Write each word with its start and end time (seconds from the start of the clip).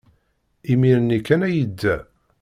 Imir-nni 0.71 1.19
kan 1.27 1.41
ay 1.47 1.55
yedda. 1.57 1.95